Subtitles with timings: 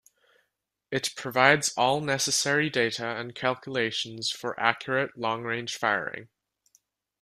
[0.89, 6.29] It provides all necessary data and calculations for accurate long range firing.